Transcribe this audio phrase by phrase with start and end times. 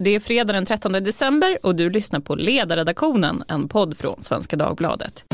[0.00, 4.56] Det är fredag den 13 december och du lyssnar på Ledarredaktionen, en podd från Svenska
[4.56, 5.24] Dagbladet.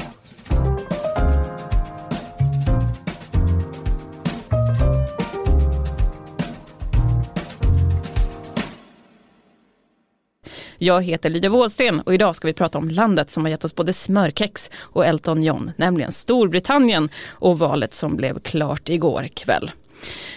[10.78, 13.74] Jag heter Lydia Wåhlsten och idag ska vi prata om landet som har gett oss
[13.74, 19.70] både smörkex och Elton John, nämligen Storbritannien och valet som blev klart igår kväll.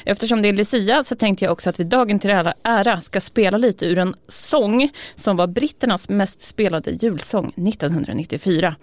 [0.06, 2.30] Eftersom det är Lucia så tänkte jag också att vi dagen till
[2.64, 8.76] ära ska spela lite ur en sång som var britternas mest spelade julsång 1994.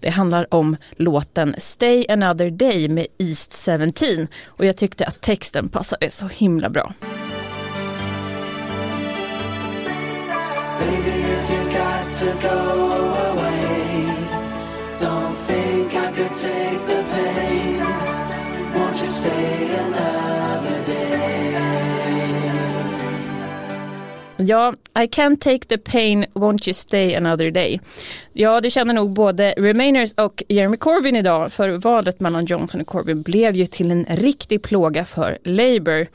[0.00, 5.68] Det handlar om låten Stay another day med East 17 och jag tyckte att texten
[5.68, 6.94] passade så himla bra.
[10.80, 11.18] Baby,
[24.40, 27.80] Ja, I can't take the pain, won't you stay another day?
[28.32, 32.86] Ja, det känner nog både Remainers och Jeremy Corbyn idag, för valet mellan Johnson och
[32.86, 36.06] Corbyn blev ju till en riktig plåga för Labour.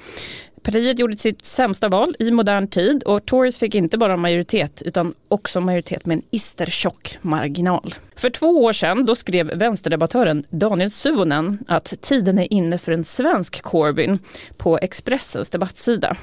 [0.64, 5.14] Partiet gjorde sitt sämsta val i modern tid och Tories fick inte bara majoritet utan
[5.28, 7.96] också majoritet med en istertjock marginal.
[8.16, 13.04] För två år sedan då skrev vänsterdebattören Daniel Suonen att tiden är inne för en
[13.04, 14.20] svensk Corbyn
[14.58, 16.18] på Expressens debattsida.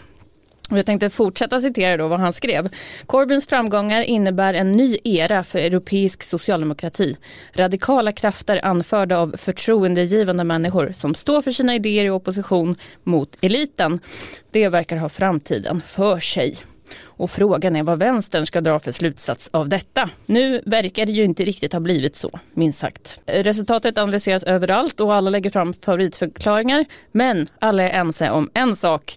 [0.71, 2.69] Och jag tänkte fortsätta citera då vad han skrev.
[3.07, 7.17] Corbyns framgångar innebär en ny era för europeisk socialdemokrati.
[7.53, 14.01] Radikala krafter anförda av förtroendegivande människor som står för sina idéer i opposition mot eliten.
[14.51, 16.55] Det verkar ha framtiden för sig.
[17.03, 20.11] Och frågan är vad vänstern ska dra för slutsats av detta.
[20.27, 23.21] Nu verkar det ju inte riktigt ha blivit så, minst sagt.
[23.27, 26.85] Resultatet analyseras överallt och alla lägger fram favoritförklaringar.
[27.13, 29.17] Men alla är ense om en sak.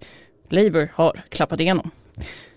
[0.54, 1.92] Labour har klappat igenom.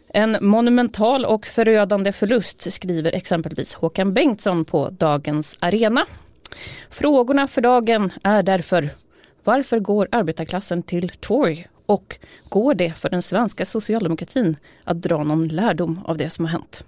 [0.08, 6.06] En monumental och förödande förlust skriver exempelvis Håkan Bengtsson på Dagens Arena.
[6.90, 8.88] Frågorna för dagen är därför
[9.44, 15.48] varför går arbetarklassen till Tory och går det för den svenska socialdemokratin att dra någon
[15.48, 16.84] lärdom av det som har hänt?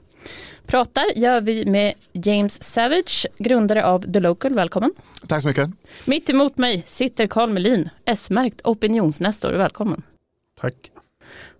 [0.66, 4.54] Pratar gör vi med James Savage, grundare av The Local.
[4.54, 4.92] Välkommen.
[5.26, 5.70] Tack så mycket.
[6.04, 9.52] Mitt emot mig sitter Carl Melin, S-märkt opinionsnestor.
[9.52, 10.02] Välkommen.
[10.60, 10.74] Tack.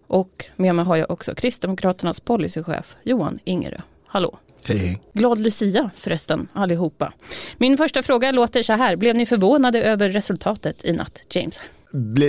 [0.09, 3.81] Och med mig har jag också Kristdemokraternas policychef Johan Ingerö.
[4.07, 4.39] Hallå!
[4.65, 5.01] Hej.
[5.13, 7.13] Glad Lucia förresten allihopa.
[7.59, 8.97] Min första fråga låter så här.
[8.97, 11.61] Blev ni förvånade över resultatet i natt, James?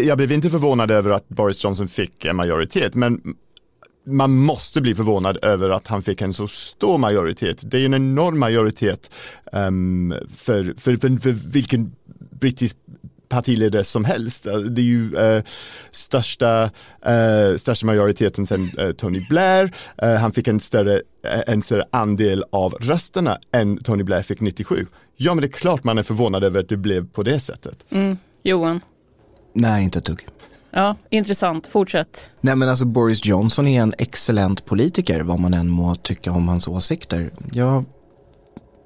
[0.06, 3.22] Jag blev inte förvånad över att Boris Johnson fick en majoritet, men
[4.06, 7.72] man måste bli förvånad över att han fick en så stor majoritet.
[7.72, 9.12] Det är en enorm majoritet
[9.52, 11.92] um, för, för, för, för vilken
[12.40, 12.78] brittisk
[13.30, 14.48] partiledare som helst.
[14.48, 15.44] Eh, det är ju eh,
[15.92, 16.64] största,
[17.06, 19.72] eh, största majoriteten sen eh, Tony Blair.
[19.98, 20.96] Eh, han fick en större,
[21.26, 24.86] eh, en större andel av rösterna än Tony Blair fick 97.
[25.18, 27.86] Ja men det är klart man är förvånad över att det blev på det sättet.
[27.90, 28.18] Mm.
[28.44, 28.82] Johan?
[29.54, 30.28] Nej, inte ett dugg.
[30.72, 31.68] Ja, intressant.
[31.68, 32.30] Fortsätt.
[32.42, 36.48] Nej men alltså Boris Johnson är en excellent politiker vad man än må tycka om
[36.48, 37.32] hans åsikter.
[37.54, 37.86] Jag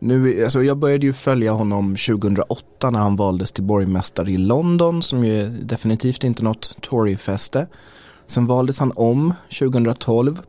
[0.03, 5.03] nu, alltså jag började ju följa honom 2008 när han valdes till borgmästare i London
[5.03, 7.67] som ju är definitivt inte något Tory-fäste.
[8.25, 10.39] Sen valdes han om 2012.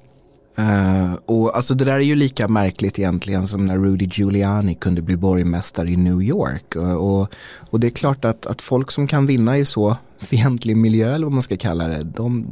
[0.59, 4.75] Uh, eh, och alltså det där är ju lika märkligt egentligen som när Rudy Giuliani
[4.75, 6.76] kunde bli borgmästare i New York.
[6.76, 7.28] Uh, och,
[7.70, 11.26] och det är klart att, att folk som kan vinna i så fientlig miljö eller
[11.26, 12.47] vad man ska kalla det, de,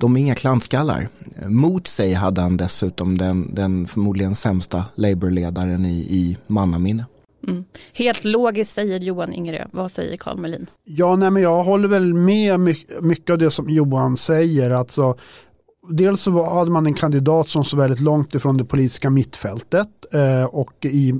[0.00, 1.08] de är inga klantskallar.
[1.46, 7.04] Mot sig hade han dessutom den, den förmodligen sämsta Labour-ledaren i, i mannaminne.
[7.48, 7.64] Mm.
[7.92, 9.66] Helt logiskt säger Johan Ingerö.
[9.72, 10.66] Vad säger Carl Melin?
[10.84, 12.60] Ja, nej, men jag håller väl med
[13.00, 14.70] mycket av det som Johan säger.
[14.70, 15.16] Alltså,
[15.90, 20.44] dels så hade man en kandidat som såg väldigt långt ifrån det politiska mittfältet eh,
[20.44, 21.14] och i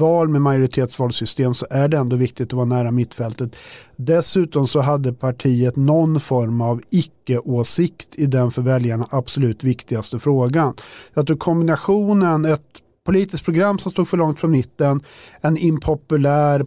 [0.00, 3.56] val med majoritetsvalsystem så är det ändå viktigt att vara nära mittfältet.
[3.96, 10.74] Dessutom så hade partiet någon form av icke-åsikt i den för väljarna absolut viktigaste frågan.
[11.14, 15.02] Jag tror kombinationen, ett politiskt program som stod för långt från mitten,
[15.40, 16.66] en impopulär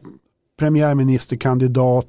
[0.59, 2.07] premiärministerkandidat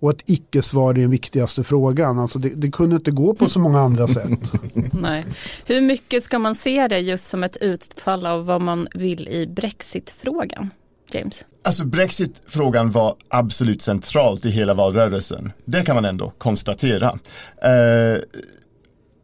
[0.00, 2.18] och ett icke-svar i den viktigaste frågan.
[2.18, 4.52] Alltså det, det, kunde inte gå på så många andra sätt.
[4.92, 5.24] Nej.
[5.66, 9.46] Hur mycket ska man se det just som ett utfall av vad man vill i
[9.46, 10.70] Brexit-frågan?
[11.10, 11.46] James?
[11.64, 15.52] Alltså Brexit-frågan var absolut centralt i hela valrörelsen.
[15.64, 17.18] Det kan man ändå konstatera.
[17.62, 18.20] Eh,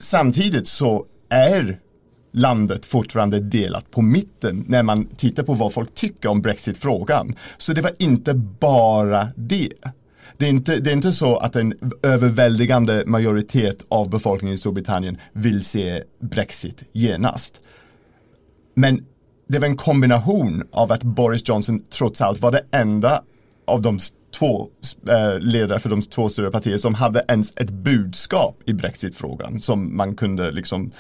[0.01, 1.79] samtidigt så är
[2.33, 7.37] landet fortfarande delat på mitten när man tittar på vad folk tycker om Brexit-frågan.
[7.59, 9.73] Så det var inte bara det.
[10.37, 15.19] Det är, inte, det är inte så att en överväldigande majoritet av befolkningen i Storbritannien
[15.33, 17.61] vill se Brexit genast.
[18.75, 19.05] Men
[19.49, 23.23] det var en kombination av att Boris Johnson trots allt var det enda
[23.67, 23.99] av de
[24.39, 24.69] två
[25.09, 29.97] eh, ledare för de två större partier som hade ens ett budskap i Brexit-frågan som
[29.97, 30.93] man kunde liksom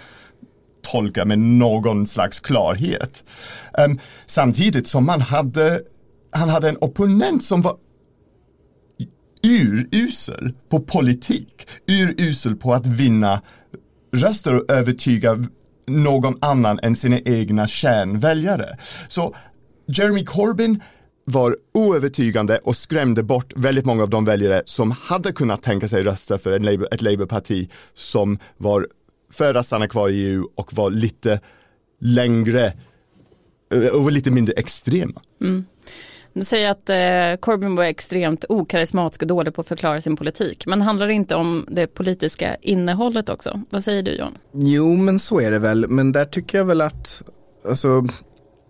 [0.82, 3.24] tolka med någon slags klarhet.
[3.78, 5.80] Um, samtidigt som man hade,
[6.30, 7.76] han hade en opponent som var
[9.42, 13.42] urusel på politik, urusel på att vinna
[14.12, 15.44] röster och övertyga
[15.86, 18.76] någon annan än sina egna kärnväljare.
[19.08, 19.34] Så
[19.86, 20.82] Jeremy Corbyn
[21.24, 26.02] var oövertygande och skrämde bort väldigt många av de väljare som hade kunnat tänka sig
[26.02, 28.88] rösta för en Labour, ett Labourparti som var
[29.32, 31.40] för att stanna kvar i EU och var lite
[32.00, 32.72] längre
[33.74, 35.22] eh, och var lite mindre extrema.
[35.40, 35.64] Mm.
[36.34, 40.66] Du säger att eh, Corbyn var extremt okarismatisk och dålig på att förklara sin politik.
[40.66, 43.60] Men handlar det inte om det politiska innehållet också?
[43.70, 44.38] Vad säger du John?
[44.52, 45.88] Jo, men så är det väl.
[45.88, 47.22] Men där tycker jag väl att
[47.68, 48.06] alltså,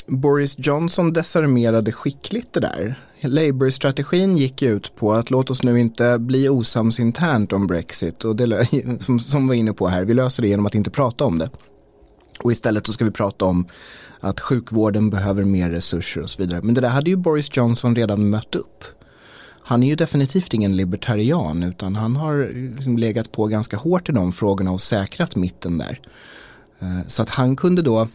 [0.06, 2.94] Boris Johnson desarmerade skickligt det där.
[3.20, 8.36] Labour-strategin gick ut på att låt oss nu inte bli osams internt om Brexit och
[8.36, 8.68] det,
[9.00, 11.50] som, som var inne på här, vi löser det genom att inte prata om det.
[12.42, 13.66] Och istället så ska vi prata om
[14.20, 16.60] att sjukvården behöver mer resurser och så vidare.
[16.62, 18.84] Men det där hade ju Boris Johnson redan mött upp.
[19.64, 24.12] Han är ju definitivt ingen libertarian utan han har liksom legat på ganska hårt i
[24.12, 26.00] de frågorna och säkrat mitten där.
[26.80, 28.08] Eh, så att han kunde då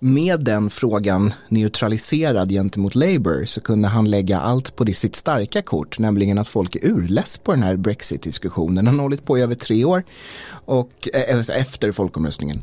[0.00, 5.62] med den frågan neutraliserad gentemot Labour så kunde han lägga allt på det sitt starka
[5.62, 8.84] kort, nämligen att folk är urless på den här Brexit-diskussionen.
[8.84, 10.02] Den har hållit på i över tre år
[10.50, 12.62] och, eh, efter folkomröstningen.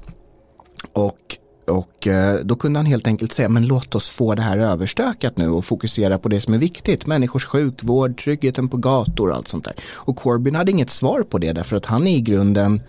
[0.94, 1.38] Och
[1.68, 5.38] och eh, då kunde han helt enkelt säga, men låt oss få det här överstökat
[5.38, 7.06] nu och fokusera på det som är viktigt.
[7.06, 9.74] Människors sjukvård, tryggheten på gator och allt sånt där.
[9.94, 12.81] Och Corbyn hade inget svar på det därför att han är i grunden,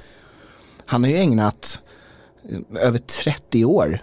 [0.87, 1.81] han har ju ägnat
[2.49, 3.99] eh, över 30 år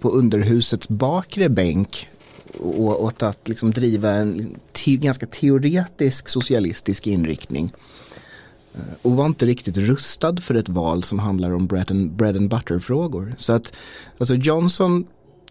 [0.00, 2.08] på underhusets bakre bänk
[2.60, 7.72] åt att liksom driva en te ganska teoretisk socialistisk inriktning.
[8.74, 12.36] Eh, och var inte riktigt rustad för ett val som handlar om bread and, bread
[12.36, 13.34] and butter-frågor.
[13.38, 13.76] Så att
[14.18, 15.06] alltså Johnson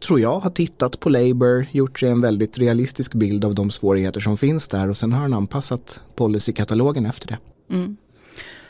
[0.08, 4.20] tror jag har tittat på Labour, gjort sig en väldigt realistisk bild av de svårigheter
[4.20, 7.38] som finns där och sen har han anpassat policykatalogen efter det.
[7.74, 7.98] Mm.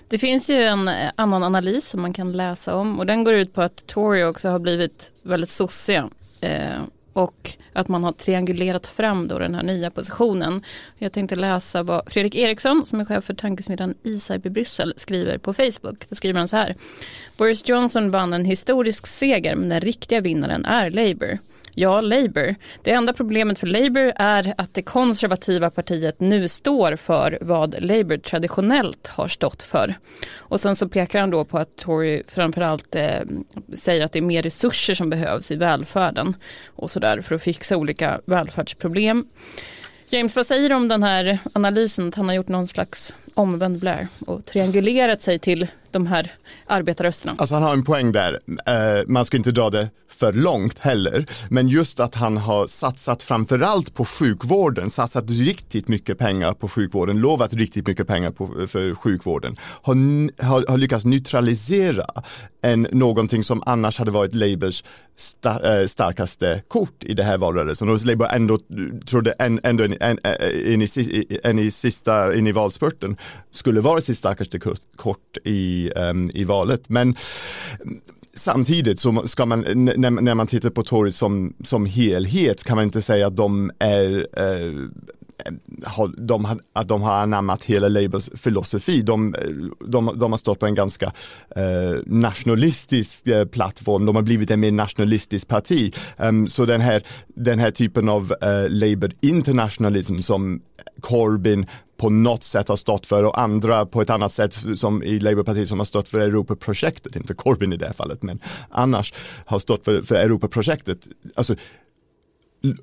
[0.07, 3.33] Det finns ju en eh, annan analys som man kan läsa om och den går
[3.33, 6.09] ut på att Tory också har blivit väldigt sossiga.
[6.41, 6.81] Eh,
[7.13, 10.61] och att man har triangulerat fram då den här nya positionen.
[10.97, 15.37] Jag tänkte läsa vad Fredrik Eriksson som är chef för tankesmedjan ISAB i Bryssel skriver
[15.37, 16.09] på Facebook.
[16.09, 16.75] Då skriver han så här.
[17.37, 21.39] Boris Johnson vann en historisk seger men den riktiga vinnaren är Labour.
[21.75, 22.55] Ja, Labour.
[22.83, 28.17] Det enda problemet för Labour är att det konservativa partiet nu står för vad Labour
[28.17, 29.95] traditionellt har stått för.
[30.35, 33.21] Och sen så pekar han då på att Tory framförallt eh,
[33.73, 36.35] säger att det är mer resurser som behövs i välfärden
[36.67, 39.25] och sådär för att fixa olika välfärdsproblem.
[40.07, 43.79] James, vad säger du om den här analysen att han har gjort någon slags omvänd
[43.79, 46.31] Blair och triangulerat sig till de här
[46.67, 47.35] arbetarrösterna?
[47.37, 48.33] Alltså han har en poäng där.
[48.33, 51.25] Uh, man ska inte dra det för långt heller.
[51.49, 57.19] Men just att han har satsat framförallt på sjukvården, satsat riktigt mycket pengar på sjukvården,
[57.19, 59.95] lovat riktigt mycket pengar på, för sjukvården, har,
[60.43, 62.05] har, har lyckats neutralisera
[62.61, 64.83] en, någonting som annars hade varit Labours
[65.15, 67.89] sta, äh, starkaste kort i det här valrörelsen.
[67.89, 68.59] Och Labour ändå
[69.05, 73.17] trodde en, ändå in, en, en, i, en i sista, in i valspurten
[73.51, 74.59] skulle vara sitt starkaste
[74.95, 76.89] kort i, um, i valet.
[76.89, 77.15] Men
[78.35, 82.85] samtidigt så ska man, när, när man tittar på Tories som, som helhet kan man
[82.85, 84.73] inte säga att de är eh,
[85.45, 85.53] Eh,
[86.17, 89.01] de, har, att de har anammat hela Labours filosofi.
[89.01, 89.41] De, eh,
[89.87, 91.05] de, de har stått på en ganska
[91.55, 94.05] eh, nationalistisk eh, plattform.
[94.05, 95.95] De har blivit en mer nationalistisk parti.
[96.17, 100.61] Um, så den här, den här typen av eh, Labour internationalism som
[101.01, 101.65] Corbyn
[101.97, 105.69] på något sätt har stått för och andra på ett annat sätt som i Labourpartiet
[105.69, 109.13] som har stått för Europaprojektet, inte Corbyn i det här fallet men annars
[109.45, 111.07] har stått för, för Europaprojektet.
[111.35, 111.55] Alltså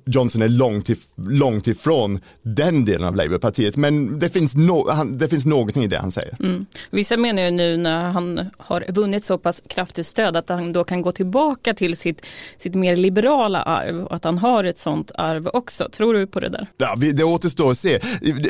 [0.05, 3.75] Johnson är långt, if, långt ifrån den delen av Labourpartiet.
[3.75, 6.35] Men det finns, no, han, det finns någonting i det han säger.
[6.39, 6.65] Mm.
[6.91, 10.83] Vissa menar ju nu när han har vunnit så pass kraftigt stöd att han då
[10.83, 12.25] kan gå tillbaka till sitt,
[12.57, 15.89] sitt mer liberala arv och att han har ett sånt arv också.
[15.91, 16.67] Tror du på det där?
[16.77, 17.99] Ja, det återstår att se.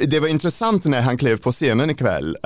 [0.07, 2.37] Det var intressant när han klev på scenen ikväll,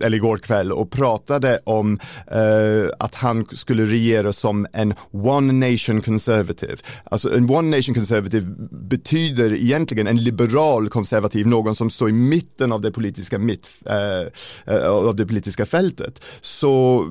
[0.00, 1.98] eller igår kväll och pratade om
[2.34, 6.76] uh, att han skulle regera som en one nation conservative.
[7.04, 12.12] Alltså en one nation conservative konservativ betyder egentligen en liberal konservativ, någon som står i
[12.12, 16.22] mitten av det politiska, mitt, eh, eh, av det politiska fältet.
[16.40, 17.06] Så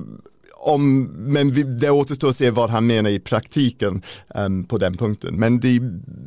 [0.62, 4.02] om, men vi, det återstår att se vad han menar i praktiken
[4.34, 5.34] um, på den punkten.
[5.34, 5.78] Men det,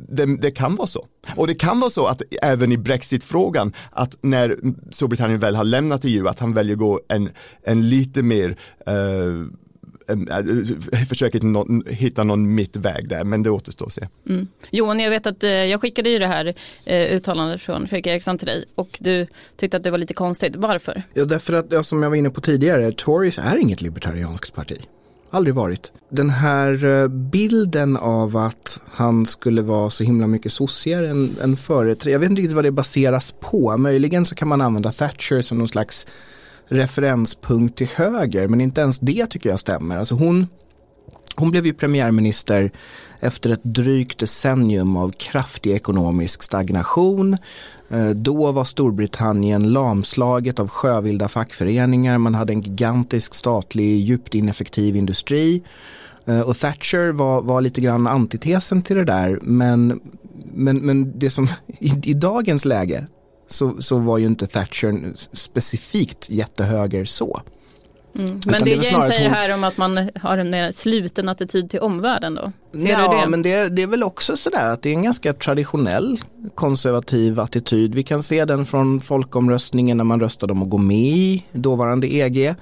[0.08, 1.06] det, det, kan vara så.
[1.36, 4.56] Och det kan vara så att även i Brexit-frågan, att när
[4.90, 7.30] Storbritannien väl har lämnat EU, att han väljer gå en,
[7.62, 8.56] en lite mer
[8.88, 9.46] uh,
[11.08, 14.08] försöker hitta någon mittväg där, men det återstår att se.
[14.28, 14.48] Mm.
[14.70, 18.38] Johan, jag vet att eh, jag skickade ju det här eh, uttalandet från Fredrik Eriksson
[18.38, 20.56] till dig och du tyckte att det var lite konstigt.
[20.56, 21.02] Varför?
[21.14, 24.78] Ja, därför att, ja, som jag var inne på tidigare, Tories är inget libertarianskt parti.
[25.30, 25.92] Aldrig varit.
[26.08, 31.56] Den här eh, bilden av att han skulle vara så himla mycket sossigare än, än
[31.56, 33.76] företrädare, jag vet inte riktigt vad det baseras på.
[33.76, 36.06] Möjligen så kan man använda Thatcher som någon slags
[36.68, 39.98] referenspunkt till höger, men inte ens det tycker jag stämmer.
[39.98, 40.46] Alltså hon,
[41.36, 42.70] hon blev ju premiärminister
[43.20, 47.36] efter ett drygt decennium av kraftig ekonomisk stagnation.
[47.90, 54.96] Eh, då var Storbritannien lamslaget av sjövilda fackföreningar, man hade en gigantisk statlig djupt ineffektiv
[54.96, 55.62] industri.
[56.24, 60.00] Eh, och Thatcher var, var lite grann antitesen till det där, men,
[60.54, 63.06] men, men det som i, i dagens läge
[63.46, 67.40] så, så var ju inte Thatcher specifikt jättehöger så.
[68.18, 68.40] Mm.
[68.46, 69.34] Men det, det Jane säger hon...
[69.34, 72.52] här om att man har en mer sluten attityd till omvärlden då?
[72.78, 73.28] Ser ja, det?
[73.28, 76.20] men det, det, är väl också sådär att det är en ganska traditionell
[76.54, 77.94] konservativ attityd.
[77.94, 82.14] Vi kan se den från folkomröstningen när man röstade om att gå med i dåvarande
[82.14, 82.54] EG.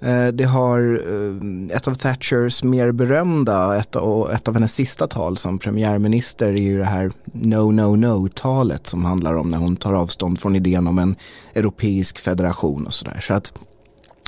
[0.00, 5.06] Eh, det har eh, ett av Thatchers mer berömda, ett, och ett av hennes sista
[5.06, 9.76] tal som premiärminister är ju det här No, no, no-talet som handlar om när hon
[9.76, 11.16] tar avstånd från idén om en
[11.54, 13.20] europeisk federation och sådär.
[13.20, 13.52] Så att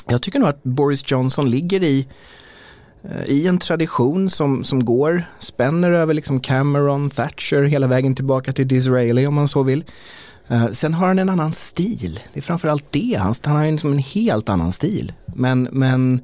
[0.07, 2.07] jag tycker nog att Boris Johnson ligger i,
[3.03, 8.53] eh, i en tradition som, som går, spänner över liksom Cameron, Thatcher, hela vägen tillbaka
[8.53, 9.83] till Disraeli om man så vill.
[10.51, 12.19] Eh, sen har han en annan stil.
[12.33, 13.17] Det är framförallt det.
[13.19, 15.13] Han, han har liksom en helt annan stil.
[15.25, 16.21] Men, men,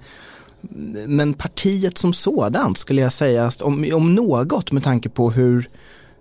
[1.08, 5.70] men partiet som sådant skulle jag säga, om, om något med tanke på hur,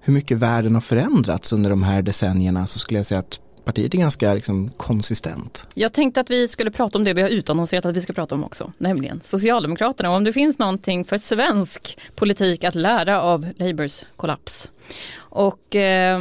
[0.00, 3.94] hur mycket världen har förändrats under de här decennierna så skulle jag säga att partiet
[3.94, 5.66] är ganska liksom, konsistent.
[5.74, 8.34] Jag tänkte att vi skulle prata om det vi har utannonserat att vi ska prata
[8.34, 10.10] om också, nämligen Socialdemokraterna.
[10.10, 14.70] Och om det finns någonting för svensk politik att lära av Labours kollaps.
[15.18, 16.20] Och eh,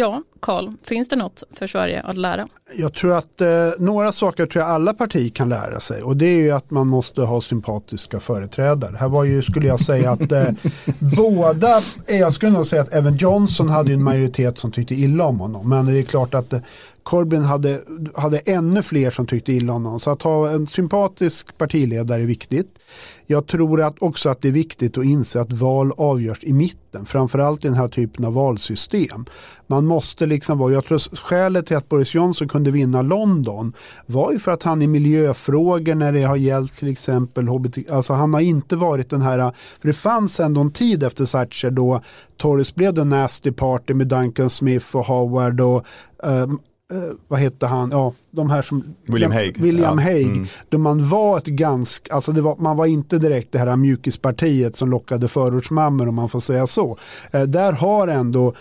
[0.00, 2.48] Ja, Karl, finns det något för Sverige att lära?
[2.76, 6.26] Jag tror att eh, några saker tror jag alla partier kan lära sig och det
[6.26, 8.96] är ju att man måste ha sympatiska företrädare.
[8.96, 10.44] Här var ju, skulle jag säga att eh,
[11.16, 15.40] båda, jag skulle nog säga att även Johnson hade en majoritet som tyckte illa om
[15.40, 15.68] honom.
[15.68, 16.60] Men det är klart att eh,
[17.02, 17.80] Corbyn hade,
[18.14, 20.00] hade ännu fler som tyckte illa om honom.
[20.00, 22.78] Så att ha en sympatisk partiledare är viktigt.
[23.26, 27.06] Jag tror att också att det är viktigt att inse att val avgörs i mitten,
[27.06, 29.24] framförallt i den här typen av valsystem.
[29.66, 33.72] Man måste liksom vara, jag tror skälet till att Boris Johnson kunde vinna London
[34.06, 38.12] var ju för att han i miljöfrågor när det har gällt till exempel HBT, alltså
[38.12, 42.02] han har inte varit den här, för det fanns ändå en tid efter Thatcher då
[42.36, 45.86] Tories blev the nasty party med Duncan Smith och Howard och
[46.22, 49.54] um, eh, vad hette han, ja, de här som William Hague.
[49.56, 50.04] William ja.
[50.04, 50.46] Hague mm.
[50.68, 54.90] Då man var ett ganska, alltså var, man var inte direkt det här mjukispartiet som
[54.90, 56.98] lockade förortsmammor om man får säga så.
[57.32, 58.54] Eh, där har ändå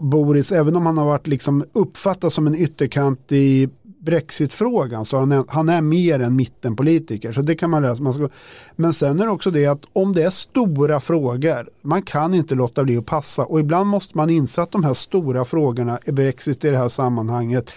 [0.00, 3.68] Boris, även om han har varit liksom uppfattat som en ytterkant i
[4.04, 7.32] Brexitfrågan så han är, han är mer än mittenpolitiker.
[7.32, 8.02] Så det kan man läsa.
[8.02, 8.28] Man ska,
[8.76, 12.54] men sen är det också det att om det är stora frågor, man kan inte
[12.54, 13.44] låta bli att passa.
[13.44, 16.88] Och ibland måste man inse att de här stora frågorna, är Brexit i det här
[16.88, 17.70] sammanhanget,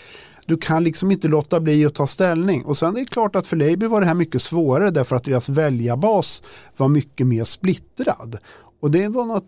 [0.46, 2.66] du kan liksom inte låta bli att ta ställning.
[2.66, 5.24] Och sen är det klart att för Labour var det här mycket svårare därför att
[5.24, 6.44] deras väljarbas
[6.78, 8.38] var mycket mer splittrad.
[8.80, 9.48] Och det var något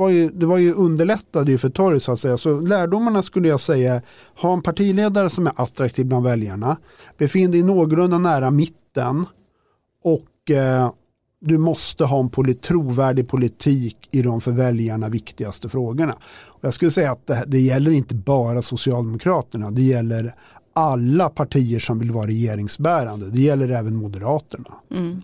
[0.00, 2.38] var ju, det var ju underlättade ju för torg så att säga.
[2.38, 4.02] Så lärdomarna skulle jag säga,
[4.36, 6.76] ha en partiledare som är attraktiv bland väljarna,
[7.18, 9.26] befinn dig någorlunda nära mitten
[10.04, 10.92] och eh,
[11.40, 16.14] du måste ha en polit, trovärdig politik i de för väljarna viktigaste frågorna.
[16.46, 20.34] Och jag skulle säga att det, det gäller inte bara Socialdemokraterna, det gäller
[20.72, 23.30] alla partier som vill vara regeringsbärande.
[23.30, 24.70] Det gäller även Moderaterna.
[24.90, 25.22] Mm.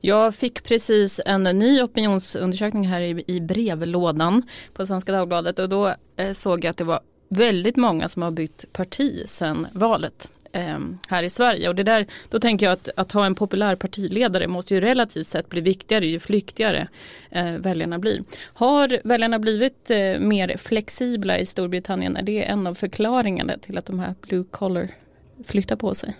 [0.00, 4.42] Jag fick precis en ny opinionsundersökning här i, i brevlådan
[4.72, 8.30] på Svenska Dagbladet och då eh, såg jag att det var väldigt många som har
[8.30, 11.68] bytt parti sedan valet eh, här i Sverige.
[11.68, 15.26] Och det där, då tänker jag att, att ha en populär partiledare måste ju relativt
[15.26, 16.88] sett bli viktigare ju flyktigare
[17.30, 18.22] eh, väljarna blir.
[18.42, 22.16] Har väljarna blivit eh, mer flexibla i Storbritannien?
[22.16, 24.88] Är det en av förklaringarna till att de här blue collar
[25.44, 26.16] flyttar på sig?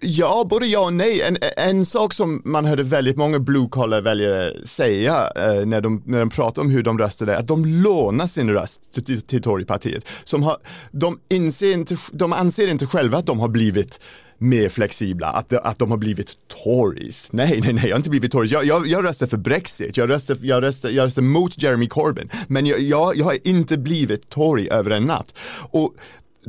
[0.00, 1.22] Ja, både ja och nej.
[1.22, 6.02] En, en sak som man hörde väldigt många blue collar väljare säga eh, när, de,
[6.06, 9.42] när de pratade om hur de röstade, att de lånar sin röst till, till, till
[9.42, 10.06] Torypartiet.
[10.24, 10.56] Som har,
[10.90, 14.00] de, inser inte, de anser inte själva att de har blivit
[14.38, 16.32] mer flexibla, att, att de har blivit
[16.64, 17.32] Tories.
[17.32, 18.52] Nej, nej, nej, jag har inte blivit Tories.
[18.52, 22.30] Jag, jag, jag röstar för Brexit, jag röstar, jag, röstar, jag röstar mot Jeremy Corbyn,
[22.48, 25.34] men jag, jag, jag har inte blivit Tory över en natt.
[25.70, 25.94] Och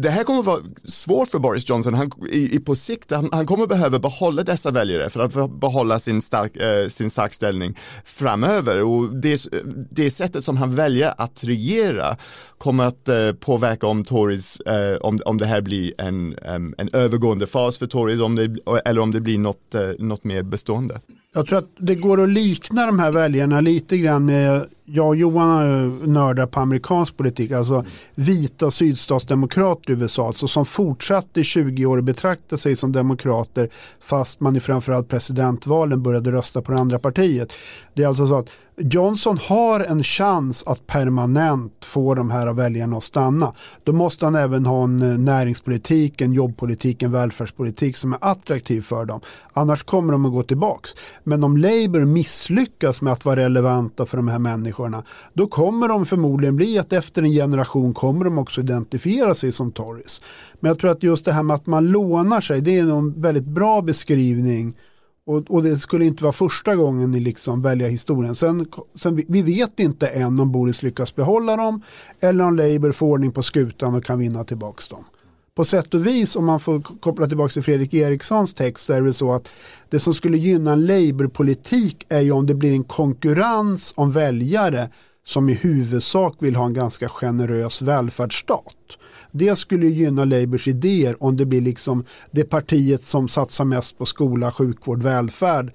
[0.01, 1.93] det här kommer att vara svårt för Boris Johnson.
[1.93, 5.99] Han, i, i på sikt, han, han, kommer behöva behålla dessa väljare för att behålla
[5.99, 8.83] sin, stark, eh, sin stark ställning framöver.
[8.83, 9.47] Och det,
[9.91, 12.17] det sättet som han väljer att regera
[12.57, 16.89] kommer att eh, påverka om Tories, eh, om, om det här blir en, en, en
[16.93, 21.01] övergående fas för Tories om det, eller om det blir något, eh, något mer bestående.
[21.33, 25.15] Jag tror att det går att likna de här väljarna lite grann med, jag och
[25.15, 31.43] Johan har nördar på amerikansk politik, alltså vita sydstatsdemokrater i USA, alltså som fortsatte i
[31.43, 33.69] 20 år betrakta sig som demokrater
[33.99, 37.53] fast man i framförallt presidentvalen började rösta på det andra partiet.
[37.93, 38.49] Det är alltså så att
[38.81, 43.53] Johnson har en chans att permanent få de här väljarna att stanna.
[43.83, 48.81] Då måste han även ha en eh, näringspolitik, en jobbpolitik, en välfärdspolitik som är attraktiv
[48.81, 49.21] för dem.
[49.53, 50.89] Annars kommer de att gå tillbaks.
[51.23, 56.05] Men om Labour misslyckas med att vara relevanta för de här människorna då kommer de
[56.05, 60.21] förmodligen bli att efter en generation kommer de också identifiera sig som Tories.
[60.59, 63.21] Men jag tror att just det här med att man lånar sig det är en
[63.21, 64.75] väldigt bra beskrivning
[65.29, 68.35] och, och, det skulle inte vara första gången ni liksom väljer historien.
[68.35, 71.81] Sen, sen, vi vet inte än om Boris lyckas behålla dem
[72.19, 75.03] eller om Labour får ordning på skutan och kan vinna tillbaka dem.
[75.55, 79.01] På sätt och vis, om man får koppla tillbaka till Fredrik Erikssons text, så är
[79.01, 79.49] det så att
[79.89, 84.89] det som skulle gynna en Labour-politik är ju om det blir en konkurrens om väljare
[85.25, 88.75] som i huvudsak vill ha en ganska generös välfärdsstat.
[89.31, 94.05] Det skulle gynna Labours idéer om det blir liksom det partiet som satsar mest på
[94.05, 95.73] skola, sjukvård, välfärd.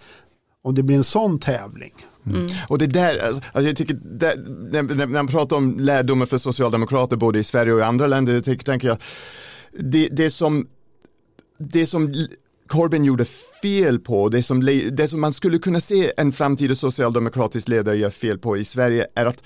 [0.62, 1.92] Om det blir en sån tävling.
[2.26, 2.48] Mm.
[2.68, 4.36] Och det där, alltså, alltså jag tycker, där,
[4.72, 8.32] när, när, man pratar om lärdomar för socialdemokrater både i Sverige och i andra länder,
[8.32, 8.98] jag tänker, tänker jag,
[9.78, 10.66] det, det som,
[11.58, 12.14] det som
[12.66, 13.24] Corbyn gjorde
[13.62, 14.60] fel på, det som,
[14.92, 19.06] det som man skulle kunna se en framtida socialdemokratisk ledare göra fel på i Sverige
[19.14, 19.42] är att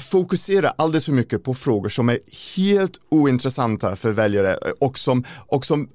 [0.00, 2.18] fokusera alldeles för mycket på frågor som är
[2.56, 5.88] helt ointressanta för väljare och som, och som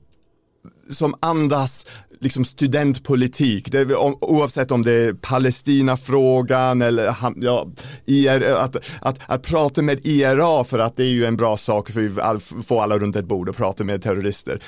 [0.90, 1.86] som andas
[2.20, 7.68] liksom studentpolitik, det, oavsett om det är Palestinafrågan eller ja,
[8.06, 11.90] IR, att, att, att prata med IRA för att det är ju en bra sak
[11.90, 14.60] för att få alla runt ett bord och prata med terrorister.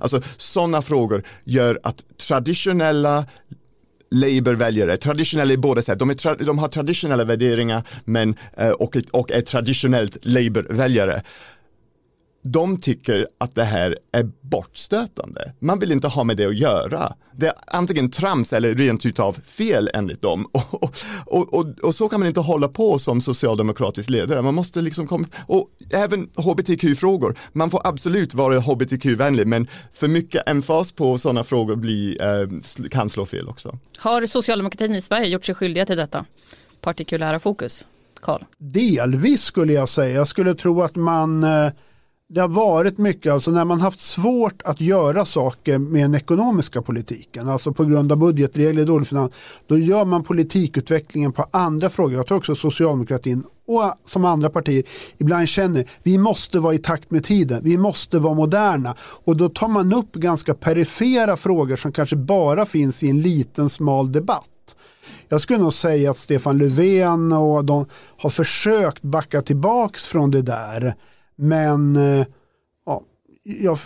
[0.00, 3.24] Alltså sådana frågor gör att traditionella
[4.10, 9.30] Labour-väljare, traditionella i båda sätt, de, är de har traditionella värderingar men, eh, och, och
[9.30, 11.22] är traditionellt Labour-väljare
[12.46, 15.52] de tycker att det här är bortstötande.
[15.58, 17.14] Man vill inte ha med det att göra.
[17.32, 20.46] Det är antingen trams eller rent utav fel enligt dem.
[20.52, 20.94] Och,
[21.26, 24.42] och, och, och, så kan man inte hålla på som socialdemokratisk ledare.
[24.42, 27.34] Man måste liksom komma, och även hbtq-frågor.
[27.52, 33.08] Man får absolut vara hbtq-vänlig men för mycket emfas på sådana frågor blir, eh, kan
[33.08, 33.78] slå fel också.
[33.98, 36.24] Har socialdemokratin i Sverige gjort sig skyldiga till detta
[36.80, 37.86] partikulära fokus?
[38.20, 38.44] Carl?
[38.58, 40.14] Delvis skulle jag säga.
[40.14, 41.68] Jag skulle tro att man eh,
[42.34, 46.82] det har varit mycket, alltså när man haft svårt att göra saker med den ekonomiska
[46.82, 49.32] politiken, alltså på grund av budgetregler, dålig finans,
[49.66, 52.14] då gör man politikutvecklingen på andra frågor.
[52.14, 54.82] Jag tror också socialdemokratin och som andra partier
[55.18, 59.48] ibland känner vi måste vara i takt med tiden, vi måste vara moderna och då
[59.48, 64.76] tar man upp ganska perifera frågor som kanske bara finns i en liten smal debatt.
[65.28, 67.86] Jag skulle nog säga att Stefan Löfven och de
[68.18, 70.94] har försökt backa tillbaks från det där
[71.36, 72.26] men eh,
[72.86, 73.02] ja,
[73.42, 73.78] jag,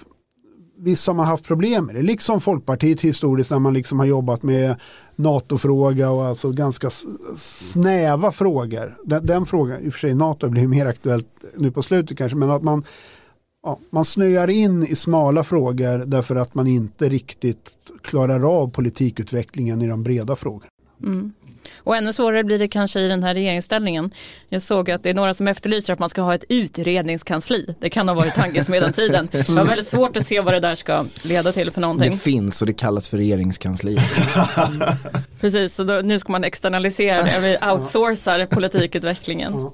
[0.79, 2.03] visst har man haft problem med det.
[2.03, 4.77] Liksom Folkpartiet historiskt när man liksom har jobbat med
[5.17, 6.91] NATO-fråga och alltså ganska
[7.37, 8.97] snäva frågor.
[9.05, 12.37] Den, den frågan, i och för sig NATO blir mer aktuellt nu på slutet kanske,
[12.37, 12.85] men att man,
[13.63, 19.83] ja, man snöar in i smala frågor därför att man inte riktigt klarar av politikutvecklingen
[19.83, 20.71] i de breda frågorna.
[21.03, 21.33] Mm.
[21.77, 24.11] Och ännu svårare blir det kanske i den här regeringsställningen.
[24.49, 27.75] Jag såg att det är några som efterlyser att man ska ha ett utredningskansli.
[27.81, 29.29] Det kan ha varit tankesmedjan tiden.
[29.33, 32.11] Det var väldigt svårt att se vad det där ska leda till för någonting.
[32.11, 33.99] Det finns och det kallas för regeringskansli.
[35.41, 39.71] Precis, så då, nu ska man externalisera det, vi outsourcar politikutvecklingen.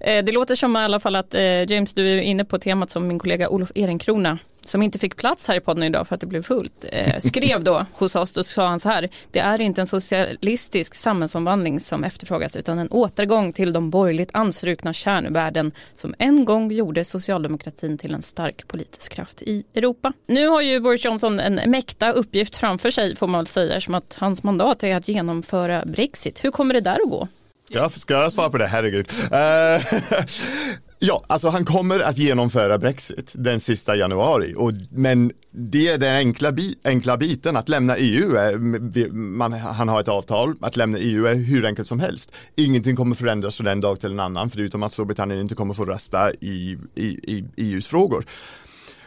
[0.00, 2.90] Eh, det låter som i alla fall att eh, James, du är inne på temat
[2.90, 6.20] som min kollega Olof Ehrenkrona som inte fick plats här i podden idag för att
[6.20, 9.60] det blev fullt, eh, skrev då hos oss, då sa han så här, det är
[9.60, 16.14] inte en socialistisk samhällsomvandling som efterfrågas utan en återgång till de borgerligt anstrukna kärnvärden som
[16.18, 20.12] en gång gjorde socialdemokratin till en stark politisk kraft i Europa.
[20.26, 23.94] Nu har ju Boris Johnson en mäkta uppgift framför sig får man väl säga, som
[23.94, 26.44] att hans mandat är att genomföra Brexit.
[26.44, 27.28] Hur kommer det där att gå?
[27.68, 28.66] Ja, ska jag svara på det?
[28.66, 29.10] Herregud.
[29.10, 30.00] Uh,
[31.00, 34.54] ja, alltså han kommer att genomföra Brexit den sista januari.
[34.56, 39.88] Och, men det är den enkla, bi enkla biten, att lämna EU, är, man, han
[39.88, 42.32] har ett avtal, att lämna EU är hur enkelt som helst.
[42.56, 45.84] Ingenting kommer förändras från en dag till en annan, förutom att Storbritannien inte kommer få
[45.84, 48.24] rösta i, i, i EUs frågor.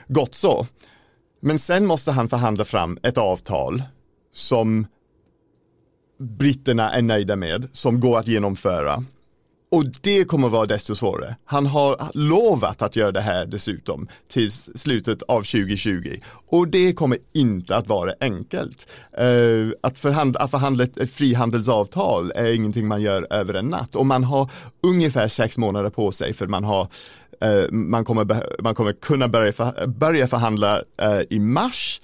[0.08, 0.68] Gott så.
[1.42, 3.84] Men sen måste han förhandla fram ett avtal
[4.34, 4.88] som
[6.20, 9.04] britterna är nöjda med, som går att genomföra.
[9.74, 11.36] Och det kommer vara desto svårare.
[11.46, 16.20] Han har lovat att göra det här dessutom till slutet av 2020.
[16.50, 18.88] Och det kommer inte att vara enkelt.
[19.22, 23.96] Uh, att, förhandla, att förhandla ett frihandelsavtal är ingenting man gör över en natt.
[23.96, 24.50] Och man har
[24.84, 26.88] ungefär sex månader på sig för man har
[27.46, 32.02] uh, man, kommer, man kommer kunna börja, för, börja förhandla uh, i mars.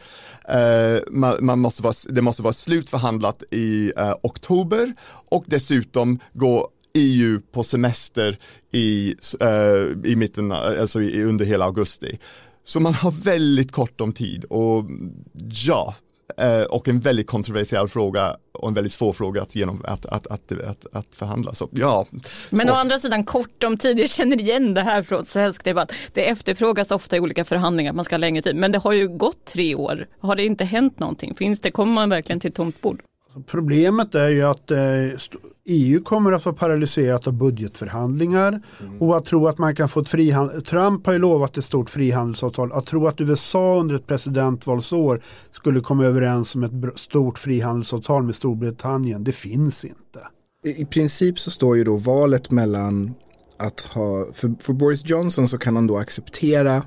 [0.53, 4.93] Uh, man, man, måste vara, det måste vara slutförhandlat i uh, oktober
[5.29, 8.37] och dessutom gå EU på semester
[8.71, 12.19] i, uh, i mitten, alltså i, under hela augusti.
[12.63, 14.85] Så man har väldigt kort om tid och
[15.65, 15.95] ja,
[16.69, 20.51] och en väldigt kontroversiell fråga och en väldigt svår fråga att, genom, att, att, att,
[20.51, 21.53] att, att förhandla.
[21.53, 22.69] Så, ja, Men svårt.
[22.69, 25.91] å andra sidan kort om tid, jag känner igen det här från svensk debatt.
[26.13, 28.93] Det efterfrågas ofta i olika förhandlingar att man ska ha längre tid, men det har
[28.93, 30.07] ju gått tre år.
[30.19, 31.35] Har det inte hänt någonting?
[31.35, 33.01] Finns det, kommer man verkligen till tomt bord?
[33.45, 34.77] Problemet är ju att EU
[35.65, 39.01] eh, e kommer att vara paralyserat av budgetförhandlingar mm.
[39.01, 40.61] och att tro att man kan få ett frihandel.
[40.61, 42.71] Trump har ju lovat ett stort frihandelsavtal.
[42.71, 48.35] Att tro att USA under ett presidentvalsår skulle komma överens om ett stort frihandelsavtal med
[48.35, 50.19] Storbritannien, det finns inte.
[50.63, 53.13] I princip så står ju då valet mellan
[53.57, 56.83] att ha, för, för Boris Johnson så kan han då acceptera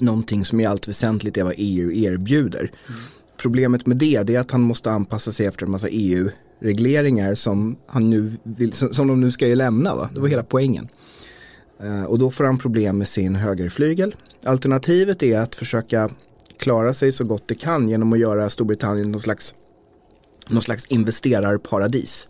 [0.00, 2.70] någonting som i allt väsentligt är vad EU erbjuder.
[2.88, 3.00] Mm.
[3.36, 7.76] Problemet med det, det är att han måste anpassa sig efter en massa EU-regleringar som,
[7.86, 9.94] han nu vill, som, som de nu ska ju lämna.
[9.94, 10.10] Va?
[10.14, 10.88] Det var hela poängen.
[11.82, 14.14] Eh, och då får han problem med sin högerflygel.
[14.44, 16.10] Alternativet är att försöka
[16.58, 19.54] klara sig så gott det kan genom att göra Storbritannien någon slags,
[20.48, 22.28] någon slags investerarparadis.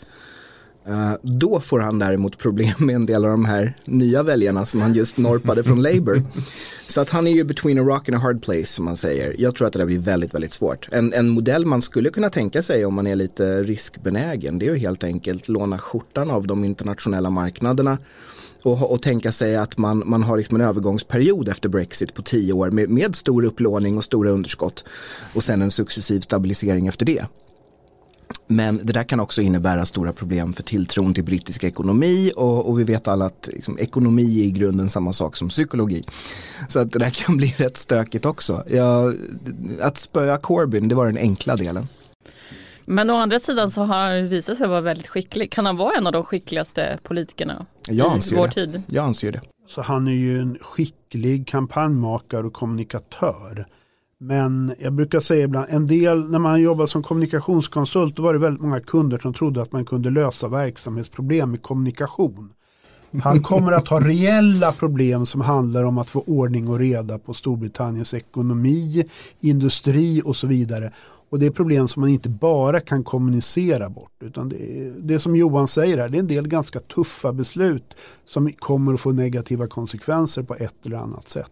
[0.88, 4.81] Eh, då får han däremot problem med en del av de här nya väljarna som
[4.81, 6.22] han just norpade från Labour.
[6.87, 9.35] Så att han är ju between a rock and a hard place som man säger.
[9.38, 10.88] Jag tror att det där blir väldigt, väldigt svårt.
[10.92, 14.70] En, en modell man skulle kunna tänka sig om man är lite riskbenägen det är
[14.70, 17.99] ju helt enkelt låna skjortan av de internationella marknaderna
[18.62, 22.53] och, och tänka sig att man, man har liksom en övergångsperiod efter Brexit på tio
[22.53, 24.85] år med, med stor upplåning och stora underskott
[25.35, 27.25] och sen en successiv stabilisering efter det.
[28.47, 32.81] Men det där kan också innebära stora problem för tilltron till brittisk ekonomi och, och
[32.81, 36.03] vi vet alla att liksom, ekonomi är i grunden samma sak som psykologi.
[36.69, 38.65] Så att det där kan bli rätt stökigt också.
[38.71, 39.13] Ja,
[39.81, 41.89] att spöa Corbyn, det var den enkla delen.
[42.89, 45.53] Men å andra sidan så har han visat sig vara väldigt skicklig.
[45.53, 48.53] Kan han vara en av de skickligaste politikerna jag i vår det.
[48.53, 48.83] tid?
[48.87, 49.41] Jag anser det.
[49.69, 53.67] Så han är ju en skicklig kampanjmakare och kommunikatör.
[54.19, 58.39] Men jag brukar säga ibland, en del när man jobbar som kommunikationskonsult då var det
[58.39, 62.53] väldigt många kunder som trodde att man kunde lösa verksamhetsproblem med kommunikation.
[63.23, 67.35] Han kommer att ha reella problem som handlar om att få ordning och reda på
[67.35, 69.05] Storbritanniens ekonomi,
[69.41, 70.93] industri och så vidare.
[71.31, 74.12] Och det är problem som man inte bara kan kommunicera bort.
[74.21, 77.97] Utan det är, det som Johan säger här, det är en del ganska tuffa beslut
[78.27, 81.51] som kommer att få negativa konsekvenser på ett eller annat sätt.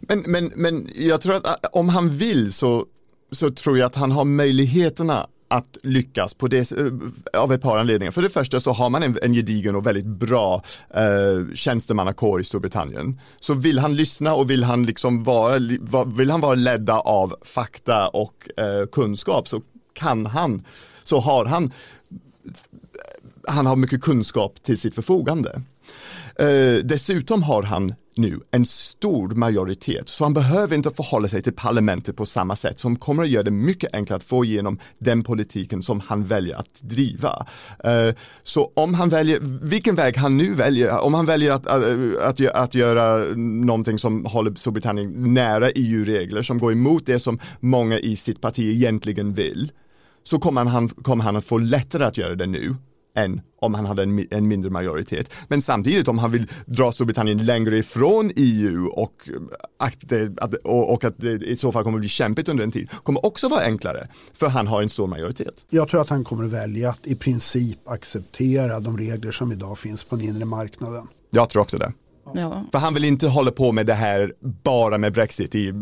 [0.00, 2.86] Men, men, men jag tror att eh, om han vill så,
[3.32, 6.86] så tror jag att han har möjligheterna att lyckas på det, eh,
[7.32, 8.12] av ett par anledningar.
[8.12, 10.62] För det första så har man en, en gedigen och väldigt bra
[10.94, 13.20] eh, tjänstemannakår i Storbritannien.
[13.40, 15.58] Så vill han lyssna och vill han liksom vara,
[16.06, 19.60] vill han vara ledda av fakta och eh, kunskap så
[19.92, 20.64] kan han,
[21.04, 21.72] så har han,
[23.48, 25.62] han har mycket kunskap till sitt förfogande.
[26.38, 31.52] Eh, dessutom har han nu en stor majoritet, så han behöver inte förhålla sig till
[31.52, 35.22] parlamentet på samma sätt som kommer att göra det mycket enklare att få igenom den
[35.22, 37.46] politiken som han väljer att driva.
[37.84, 41.82] Eh, så om han väljer, vilken väg han nu väljer, om han väljer att, att,
[42.20, 47.98] att, att göra någonting som håller Storbritannien nära EU-regler, som går emot det som många
[47.98, 49.72] i sitt parti egentligen vill,
[50.24, 52.76] så kommer han, kommer han att få lättare att göra det nu
[53.14, 55.32] än om han hade en, en, mindre majoritet.
[55.48, 59.28] Men samtidigt om han vill dra Storbritannien längre ifrån EU och
[59.78, 62.70] att, det, att, och, och att det i så fall kommer bli kämpigt under en
[62.70, 65.64] tid, kommer också vara enklare för han har en stor majoritet.
[65.70, 70.04] Jag tror att han kommer välja att i princip acceptera de regler som idag finns
[70.04, 71.08] på den inre marknaden.
[71.30, 71.92] Jag tror också det.
[72.34, 72.64] Ja.
[72.72, 75.72] För han vill inte hålla på med det här bara med Brexit i,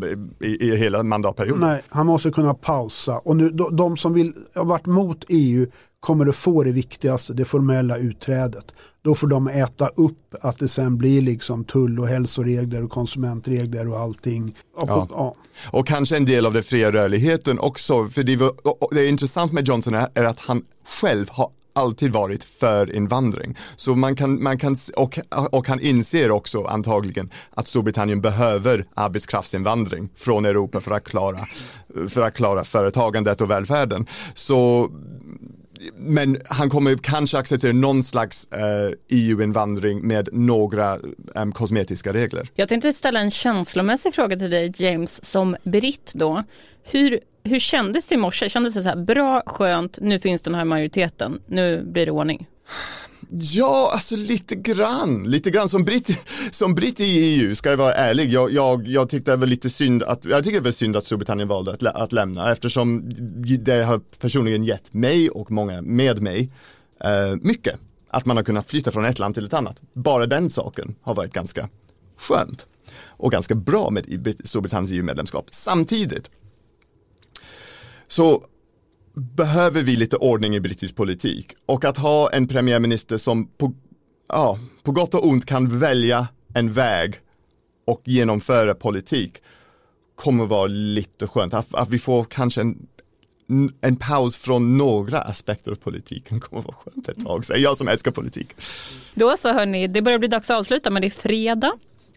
[0.41, 1.61] i, i hela mandatperioden.
[1.61, 3.19] Nej, han måste kunna pausa.
[3.19, 5.67] Och nu, de, de som vill, har varit mot EU
[6.03, 8.75] kommer att få det viktigaste, det formella utträdet.
[9.03, 13.89] Då får de äta upp att det sen blir liksom tull och hälsoregler och konsumentregler
[13.89, 14.57] och allting.
[14.77, 15.07] Ja.
[15.11, 15.35] ja.
[15.71, 18.09] och kanske en del av den fria rörligheten också.
[18.09, 18.53] För det, var,
[18.95, 20.65] det är intressant med Johnson är att han
[21.01, 23.57] själv har alltid varit för invandring.
[23.77, 25.19] Så man kan, man kan och,
[25.51, 31.47] och han inser också antagligen att Storbritannien behöver arbetskraftsinvandring från Europa för att klara,
[32.09, 34.07] för att klara företagandet och välfärden.
[34.35, 34.91] Så
[35.97, 40.99] men han kommer kanske acceptera någon slags eh, EU-invandring med några
[41.35, 42.49] eh, kosmetiska regler.
[42.55, 46.43] Jag tänkte ställa en känslomässig fråga till dig James som britt då.
[46.85, 48.49] Hur, hur kändes det i morse?
[48.49, 52.47] Kändes det så här bra, skönt, nu finns den här majoriteten, nu blir det ordning?
[53.41, 55.25] Ja, alltså lite grann.
[55.25, 56.19] Lite grann som britt,
[56.51, 58.33] som britt i EU, ska jag vara ärlig.
[58.33, 61.05] Jag, jag, jag tyckte det var lite synd att, jag tycker det var synd att
[61.05, 63.03] Storbritannien valde att, att lämna eftersom
[63.59, 66.53] det har personligen gett mig och många med mig
[67.05, 67.77] eh, mycket.
[68.09, 69.81] Att man har kunnat flytta från ett land till ett annat.
[69.93, 71.69] Bara den saken har varit ganska
[72.17, 72.67] skönt
[73.05, 75.47] och ganska bra med Storbritanniens EU-medlemskap.
[75.51, 76.31] Samtidigt
[78.09, 78.45] så
[79.15, 83.73] behöver vi lite ordning i brittisk politik och att ha en premiärminister som på,
[84.29, 87.15] ja, på gott och ont kan välja en väg
[87.87, 89.43] och genomföra politik
[90.15, 91.55] kommer vara lite skönt.
[91.55, 92.89] Att, att vi får kanske en,
[93.81, 97.89] en paus från några aspekter av politiken kommer vara skönt ett tag, Så jag som
[97.89, 98.49] älskar politik.
[99.15, 101.73] Då så hörni, det börjar bli dags att avsluta men det är fredag.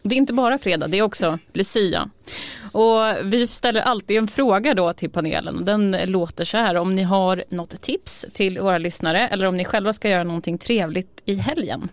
[0.08, 2.10] Det är inte bara fredag, det är också Lucia.
[2.72, 5.66] Och vi ställer alltid en fråga då till panelen.
[5.66, 9.66] Den låter så här, om ni har något tips till våra lyssnare eller om ni
[9.66, 11.90] själva ska göra någonting trevligt i helgen.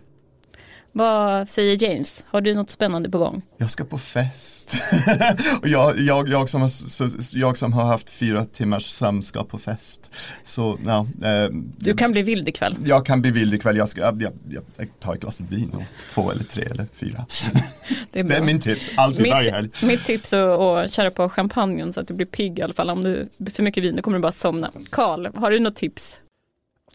[0.95, 2.23] Vad säger James?
[2.27, 3.41] Har du något spännande på gång?
[3.57, 4.73] Jag ska på fest.
[5.61, 6.71] och jag, jag, jag, som har,
[7.33, 10.11] jag som har haft fyra timmars sömn på fest.
[10.45, 12.77] Så, ja, eh, du kan bli vild ikväll.
[12.85, 13.77] Jag kan bli vild ikväll.
[13.77, 17.25] Jag, ska, jag, jag, jag tar ett glas vin och två eller tre eller fyra.
[18.11, 19.69] Det är, det är min tips, alltid varje helg.
[19.83, 22.89] Mitt tips är att köra på champagnen så att du blir pigg i alla fall.
[22.89, 24.71] Om du för mycket vin då kommer du bara somna.
[24.89, 26.19] Karl, har du något tips?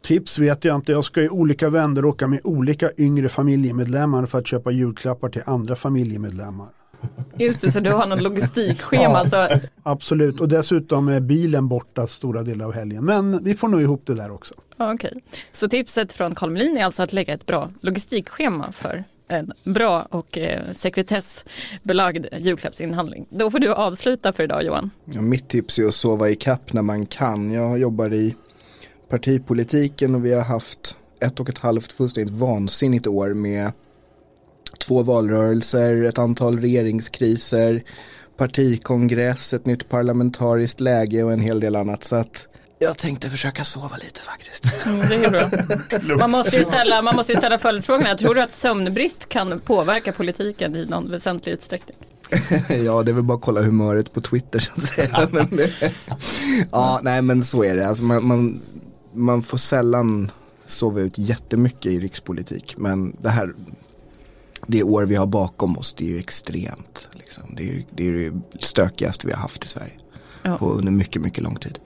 [0.02, 0.92] Tips vet jag inte.
[0.92, 5.42] Jag ska i olika vändor åka med olika yngre familjemedlemmar för att köpa julklappar till
[5.46, 6.68] andra familjemedlemmar.
[7.38, 9.22] Just det, så du har någon logistikschema.
[9.24, 9.61] ja, så...
[9.82, 13.04] Absolut, och dessutom är bilen borta stora delar av helgen.
[13.04, 14.54] Men vi får nog ihop det där också.
[14.76, 15.20] Okej, okay.
[15.52, 20.02] så tipset från Carl Melin är alltså att lägga ett bra logistikschema för en bra
[20.11, 23.26] och eh, sekretessbelagd julklappsinhandling.
[23.30, 24.90] Då får du avsluta för idag Johan.
[25.04, 27.50] Ja, mitt tips är att sova i kapp när man kan.
[27.50, 28.34] Jag jobbar i
[29.09, 33.73] partipolitiken och vi har haft ett och ett halvt fullständigt vansinnigt år med
[34.79, 37.83] två valrörelser, ett antal regeringskriser,
[38.37, 42.05] partikongress, ett nytt parlamentariskt läge och en hel del annat.
[42.05, 42.47] Så att
[42.79, 44.64] jag tänkte försöka sova lite faktiskt.
[44.88, 46.16] Mm, det är bra.
[46.16, 48.14] Man måste ju ställa, man måste ju ställa följdfrågorna.
[48.14, 51.97] Tror du att sömnbrist kan påverka politiken i någon väsentlig utsträckning?
[52.85, 55.29] ja, det är väl bara att kolla humöret på Twitter så att säga.
[55.31, 55.61] men,
[56.73, 57.88] ja, nej men så är det.
[57.88, 58.61] Alltså, man, man,
[59.12, 60.31] man får sällan
[60.66, 62.75] sova ut jättemycket i rikspolitik.
[62.77, 63.55] Men det här,
[64.66, 67.09] det år vi har bakom oss, det är ju extremt.
[67.12, 67.42] Liksom.
[67.57, 69.92] Det, är, det är det stökigaste vi har haft i Sverige.
[70.42, 70.59] Ja.
[70.59, 71.79] På under mycket, mycket lång tid.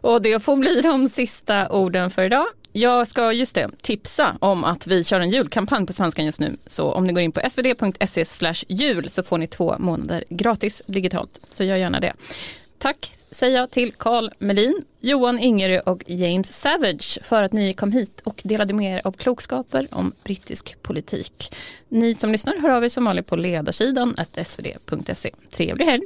[0.00, 2.46] Och det får bli de sista orden för idag.
[2.72, 6.56] Jag ska just det, tipsa om att vi kör en julkampanj på Svenskan just nu.
[6.66, 8.24] Så om ni går in på svd.se
[8.68, 11.40] jul så får ni två månader gratis digitalt.
[11.52, 12.12] Så gör gärna det.
[12.80, 17.92] Tack säger jag till Carl Melin, Johan Ingerö och James Savage för att ni kom
[17.92, 21.54] hit och delade med er av klokskaper om brittisk politik.
[21.88, 24.14] Ni som lyssnar hör av er som vanligt på ledarsidan
[24.44, 25.30] svd.se.
[25.50, 26.02] Trevlig helg!